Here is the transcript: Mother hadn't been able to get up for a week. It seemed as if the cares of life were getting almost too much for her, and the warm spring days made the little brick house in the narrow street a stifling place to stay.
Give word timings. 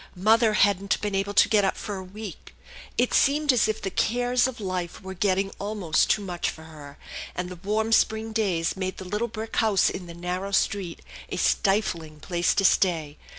Mother 0.17 0.53
hadn't 0.53 0.99
been 0.99 1.13
able 1.13 1.35
to 1.35 1.47
get 1.47 1.63
up 1.63 1.77
for 1.77 1.97
a 1.97 2.03
week. 2.03 2.55
It 2.97 3.13
seemed 3.13 3.53
as 3.53 3.67
if 3.67 3.79
the 3.79 3.91
cares 3.91 4.47
of 4.47 4.59
life 4.59 4.99
were 5.03 5.13
getting 5.13 5.51
almost 5.59 6.09
too 6.09 6.23
much 6.23 6.49
for 6.49 6.63
her, 6.63 6.97
and 7.35 7.49
the 7.49 7.57
warm 7.57 7.91
spring 7.91 8.33
days 8.33 8.75
made 8.75 8.97
the 8.97 9.05
little 9.05 9.27
brick 9.27 9.57
house 9.57 9.91
in 9.91 10.07
the 10.07 10.15
narrow 10.15 10.53
street 10.53 11.01
a 11.29 11.37
stifling 11.37 12.19
place 12.19 12.55
to 12.55 12.65
stay. 12.65 13.19